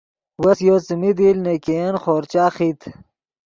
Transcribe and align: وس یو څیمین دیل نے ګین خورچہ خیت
وس 0.43 0.59
یو 0.67 0.77
څیمین 0.85 1.13
دیل 1.17 1.37
نے 1.45 1.53
ګین 1.65 1.93
خورچہ 2.03 2.45
خیت 2.55 2.81